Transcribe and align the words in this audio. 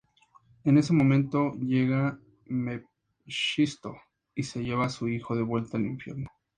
En 0.63 0.79
ese 0.79 0.93
momento 0.93 1.51
llega 1.59 2.19
Mephisto 2.47 3.97
y 4.33 4.41
se 4.41 4.63
lleva 4.63 4.87
a 4.87 4.89
su 4.89 5.07
hijo 5.07 5.35
devuelta 5.35 5.77
al 5.77 5.85
Infierno. 5.85 6.27